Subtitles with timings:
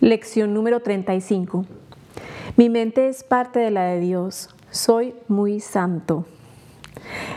[0.00, 1.66] Lección número 35.
[2.56, 4.48] Mi mente es parte de la de Dios.
[4.70, 6.24] Soy muy santo.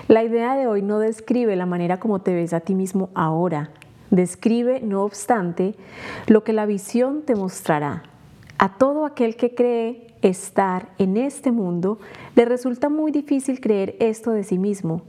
[0.07, 3.71] La idea de hoy no describe la manera como te ves a ti mismo ahora.
[4.11, 5.75] Describe, no obstante,
[6.27, 8.03] lo que la visión te mostrará.
[8.57, 11.99] A todo aquel que cree estar en este mundo,
[12.37, 15.01] le resulta muy difícil creer esto de sí mismo.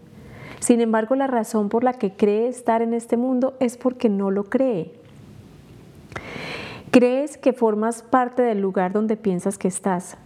[0.59, 4.33] Sin embargo, la razón por la que cree estar en este mundo es porque no
[4.33, 5.05] lo cree.
[6.95, 10.17] Crees que formas parte del lugar donde piensas que estás.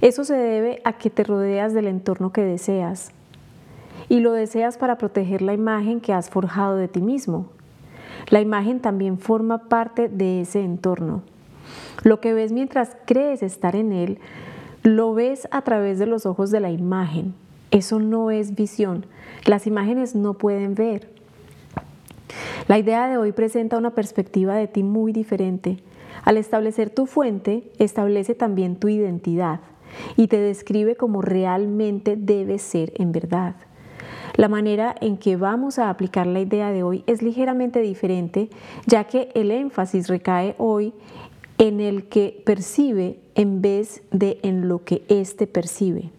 [0.00, 3.10] Eso se debe a que te rodeas del entorno que deseas.
[4.08, 7.50] Y lo deseas para proteger la imagen que has forjado de ti mismo.
[8.30, 11.20] La imagen también forma parte de ese entorno.
[12.02, 14.20] Lo que ves mientras crees estar en él,
[14.82, 17.34] lo ves a través de los ojos de la imagen.
[17.70, 19.04] Eso no es visión.
[19.44, 21.10] Las imágenes no pueden ver.
[22.66, 25.76] La idea de hoy presenta una perspectiva de ti muy diferente.
[26.24, 29.60] Al establecer tu fuente, establece también tu identidad
[30.16, 33.54] y te describe como realmente debes ser en verdad.
[34.36, 38.48] La manera en que vamos a aplicar la idea de hoy es ligeramente diferente,
[38.86, 40.94] ya que el énfasis recae hoy
[41.58, 46.10] en el que percibe en vez de en lo que éste percibe.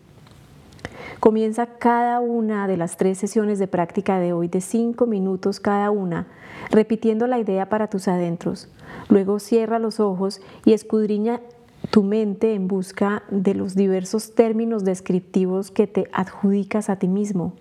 [1.20, 5.90] Comienza cada una de las tres sesiones de práctica de hoy de cinco minutos cada
[5.90, 6.28] una,
[6.72, 8.70] repitiendo la idea para tus adentros.
[9.10, 11.42] Luego cierra los ojos y escudriña
[11.90, 17.54] tu mente en busca de los diversos términos descriptivos que te adjudicas a ti mismo.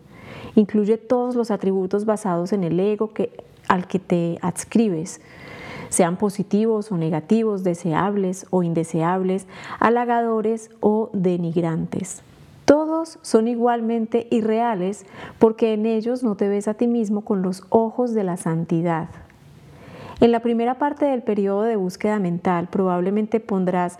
[0.56, 3.30] Incluye todos los atributos basados en el ego que,
[3.68, 5.20] al que te adscribes,
[5.90, 9.46] sean positivos o negativos, deseables o indeseables,
[9.78, 12.22] halagadores o denigrantes.
[13.22, 15.06] Son igualmente irreales
[15.38, 19.08] porque en ellos no te ves a ti mismo con los ojos de la santidad.
[20.20, 23.98] En la primera parte del periodo de búsqueda mental probablemente pondrás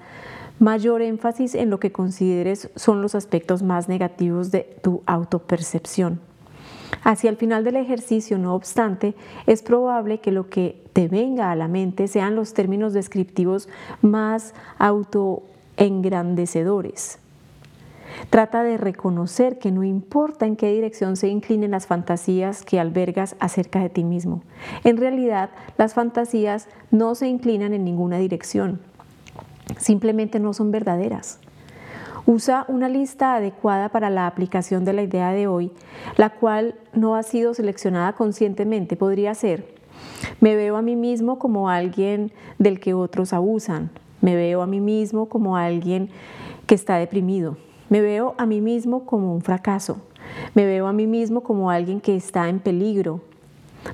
[0.58, 6.20] mayor énfasis en lo que consideres son los aspectos más negativos de tu autopercepción.
[7.02, 9.14] Hacia el final del ejercicio, no obstante,
[9.46, 13.68] es probable que lo que te venga a la mente sean los términos descriptivos
[14.00, 17.18] más autoengrandecedores.
[18.30, 23.36] Trata de reconocer que no importa en qué dirección se inclinen las fantasías que albergas
[23.38, 24.42] acerca de ti mismo.
[24.84, 28.80] En realidad, las fantasías no se inclinan en ninguna dirección.
[29.78, 31.40] Simplemente no son verdaderas.
[32.26, 35.70] Usa una lista adecuada para la aplicación de la idea de hoy,
[36.16, 38.96] la cual no ha sido seleccionada conscientemente.
[38.96, 39.74] Podría ser,
[40.40, 43.90] me veo a mí mismo como alguien del que otros abusan.
[44.22, 46.08] Me veo a mí mismo como alguien
[46.66, 47.58] que está deprimido.
[47.90, 49.98] Me veo a mí mismo como un fracaso.
[50.54, 53.20] Me veo a mí mismo como alguien que está en peligro.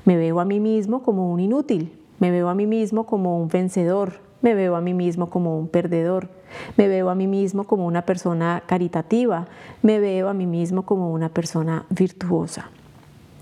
[0.05, 1.97] Me veo a mí mismo como un inútil.
[2.19, 4.19] Me veo a mí mismo como un vencedor.
[4.41, 6.29] Me veo a mí mismo como un perdedor.
[6.77, 9.47] Me veo a mí mismo como una persona caritativa.
[9.81, 12.69] Me veo a mí mismo como una persona virtuosa.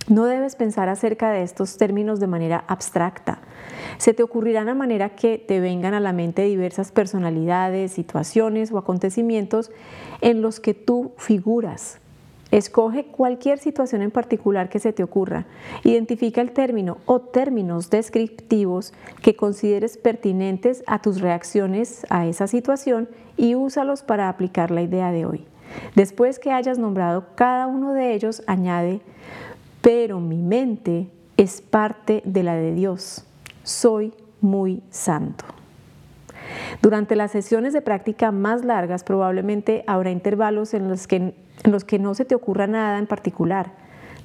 [0.09, 3.39] No debes pensar acerca de estos términos de manera abstracta.
[3.99, 8.79] Se te ocurrirán a manera que te vengan a la mente diversas personalidades, situaciones o
[8.79, 9.69] acontecimientos
[10.21, 11.99] en los que tú figuras.
[12.49, 15.45] Escoge cualquier situación en particular que se te ocurra.
[15.83, 23.07] Identifica el término o términos descriptivos que consideres pertinentes a tus reacciones a esa situación
[23.37, 25.45] y úsalos para aplicar la idea de hoy.
[25.93, 29.01] Después que hayas nombrado cada uno de ellos, añade,
[29.81, 31.07] pero mi mente
[31.37, 33.25] es parte de la de Dios.
[33.63, 35.45] Soy muy santo.
[36.81, 41.83] Durante las sesiones de práctica más largas probablemente habrá intervalos en los que, en los
[41.83, 43.71] que no se te ocurra nada en particular.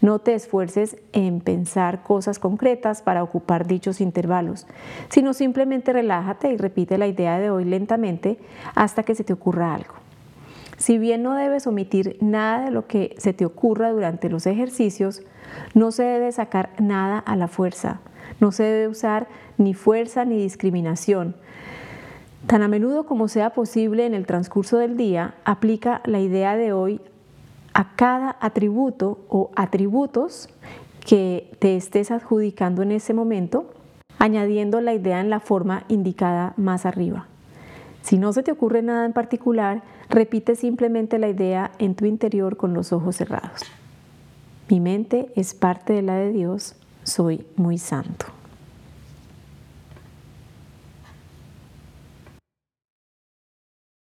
[0.00, 4.66] No te esfuerces en pensar cosas concretas para ocupar dichos intervalos,
[5.08, 8.38] sino simplemente relájate y repite la idea de hoy lentamente
[8.74, 10.03] hasta que se te ocurra algo.
[10.76, 15.22] Si bien no debes omitir nada de lo que se te ocurra durante los ejercicios,
[15.74, 18.00] no se debe sacar nada a la fuerza,
[18.40, 21.36] no se debe usar ni fuerza ni discriminación.
[22.46, 26.72] Tan a menudo como sea posible en el transcurso del día, aplica la idea de
[26.72, 27.00] hoy
[27.72, 30.48] a cada atributo o atributos
[31.06, 33.72] que te estés adjudicando en ese momento,
[34.18, 37.26] añadiendo la idea en la forma indicada más arriba.
[38.04, 42.58] Si no se te ocurre nada en particular, repite simplemente la idea en tu interior
[42.58, 43.62] con los ojos cerrados.
[44.68, 48.26] Mi mente es parte de la de Dios, soy muy santo.